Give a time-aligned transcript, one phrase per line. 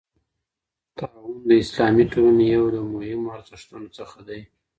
[0.97, 4.41] تعاون د اسلامي ټولني یو له مهمو ارزښتونو څخه دی.